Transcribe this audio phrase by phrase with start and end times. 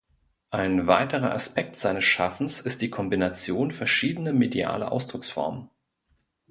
[0.49, 5.69] Ein weiterer Aspekt seines Schaffens ist die Kombination verschiedener medialer Ausdrucksformen.